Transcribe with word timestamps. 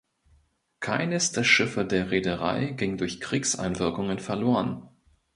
Keines 0.79 1.31
der 1.31 1.43
Schiffe 1.43 1.85
der 1.85 2.09
Reederei 2.09 2.71
ging 2.71 2.97
durch 2.97 3.21
Kriegseinwirkungen 3.21 4.17
verloren. 4.17 4.89